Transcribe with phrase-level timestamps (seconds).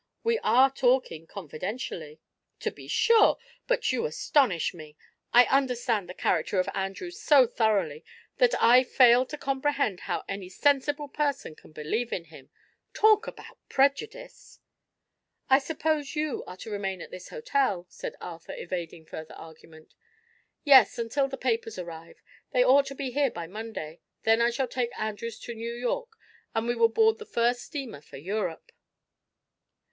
[0.23, 2.19] "We are talking confidentially."
[2.61, 3.37] "To be sure.
[3.67, 4.97] But you astonish me.
[5.31, 8.03] I understand the character of Andrews so thoroughly
[8.37, 12.49] that I fail to comprehend how any sensible person can believe in him.
[12.93, 14.59] Talk about prejudice!"
[15.51, 19.93] "I suppose you are to remain at this hotel?" said Arthur, evading further argument.
[20.63, 22.23] "Yes, until the papers arrive.
[22.53, 24.01] They ought to be here by Monday.
[24.23, 26.17] Then I shall take Andrews to New York
[26.55, 28.71] and we will board the first steamer for Europe."